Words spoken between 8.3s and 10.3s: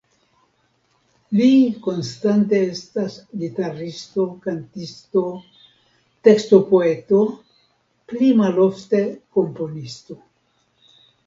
malofte komponisto.